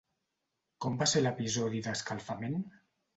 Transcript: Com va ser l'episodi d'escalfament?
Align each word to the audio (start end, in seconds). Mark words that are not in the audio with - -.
Com 0.85 0.95
va 1.01 1.07
ser 1.11 1.21
l'episodi 1.23 1.81
d'escalfament? 1.89 2.57